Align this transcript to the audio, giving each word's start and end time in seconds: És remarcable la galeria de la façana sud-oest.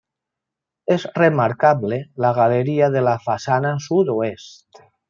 És 0.95 1.05
remarcable 1.17 2.01
la 2.27 2.33
galeria 2.41 2.91
de 2.99 3.07
la 3.11 3.17
façana 3.31 3.79
sud-oest. 3.89 4.87